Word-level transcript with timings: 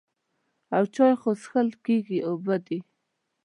او 0.75 0.83
چای 0.95 1.13
خو 1.21 1.31
څښل 1.41 1.69
کېږي 1.85 2.17
اوبه 2.29 2.55
دي. 2.65 2.79